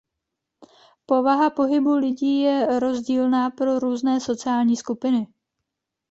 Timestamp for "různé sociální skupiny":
3.79-5.27